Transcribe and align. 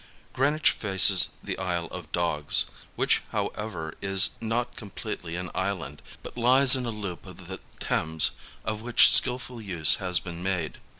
Greenwich 0.33 0.71
faces 0.71 1.29
the 1.43 1.59
Isle 1.59 1.85
of 1.91 2.11
Dogs, 2.11 2.65
which 2.95 3.21
however 3.29 3.93
is 4.01 4.31
not 4.41 4.75
completely 4.75 5.35
an 5.35 5.51
island, 5.53 6.01
but 6.23 6.35
lies 6.35 6.75
in 6.75 6.87
a 6.87 6.89
loop 6.89 7.27
of 7.27 7.45
the 7.47 7.59
Thames 7.79 8.31
of 8.65 8.81
which 8.81 9.13
skilful 9.13 9.61
use 9.61 9.97
has 9.97 10.19
been 10.19 10.41
made. 10.41 10.79